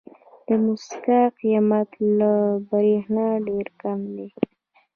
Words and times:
د 0.47 0.49
موسکا 0.63 1.21
قیمت 1.39 1.89
له 2.17 2.31
برېښنا 2.69 3.27
ډېر 3.47 3.67
کم 3.81 3.99
دی. 4.15 4.29